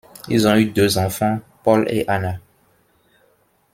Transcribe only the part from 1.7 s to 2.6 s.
et Anna.